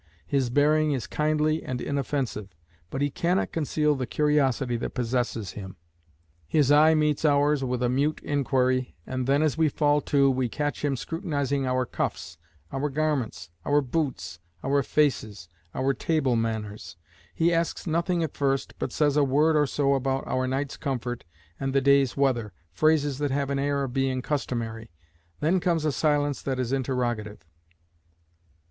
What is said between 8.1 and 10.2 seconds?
inquiry, and then as we fall